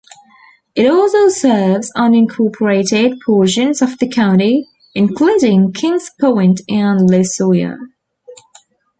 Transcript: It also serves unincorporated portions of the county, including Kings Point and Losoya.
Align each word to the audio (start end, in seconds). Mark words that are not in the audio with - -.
It 0.73 0.89
also 0.89 1.27
serves 1.29 1.91
unincorporated 1.95 3.19
portions 3.23 3.83
of 3.83 3.99
the 3.99 4.09
county, 4.09 4.65
including 4.95 5.73
Kings 5.73 6.09
Point 6.19 6.61
and 6.67 7.07
Losoya. 7.07 7.77